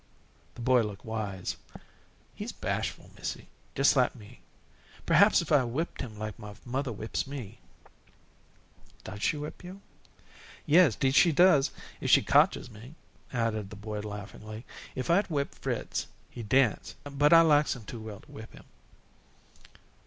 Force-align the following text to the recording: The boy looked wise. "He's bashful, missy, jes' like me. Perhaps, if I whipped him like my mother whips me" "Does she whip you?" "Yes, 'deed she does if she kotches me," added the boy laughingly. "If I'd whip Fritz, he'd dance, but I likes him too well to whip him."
The 0.55 0.61
boy 0.61 0.81
looked 0.81 1.05
wise. 1.05 1.57
"He's 2.33 2.51
bashful, 2.51 3.11
missy, 3.15 3.49
jes' 3.75 3.95
like 3.95 4.15
me. 4.15 4.41
Perhaps, 5.05 5.43
if 5.43 5.51
I 5.51 5.63
whipped 5.63 6.01
him 6.01 6.17
like 6.17 6.39
my 6.39 6.55
mother 6.65 6.91
whips 6.91 7.27
me" 7.27 7.59
"Does 9.03 9.21
she 9.21 9.37
whip 9.37 9.63
you?" 9.63 9.79
"Yes, 10.65 10.95
'deed 10.95 11.13
she 11.13 11.31
does 11.31 11.69
if 11.99 12.09
she 12.09 12.23
kotches 12.23 12.71
me," 12.71 12.95
added 13.31 13.69
the 13.69 13.75
boy 13.75 13.99
laughingly. 13.99 14.65
"If 14.95 15.11
I'd 15.11 15.29
whip 15.29 15.53
Fritz, 15.53 16.07
he'd 16.31 16.49
dance, 16.49 16.95
but 17.03 17.31
I 17.31 17.41
likes 17.41 17.75
him 17.75 17.83
too 17.85 17.99
well 17.99 18.21
to 18.21 18.31
whip 18.31 18.51
him." 18.53 18.65